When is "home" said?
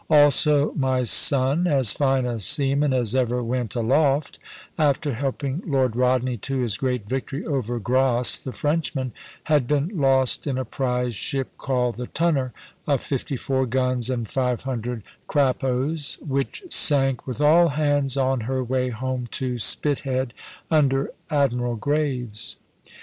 18.89-19.27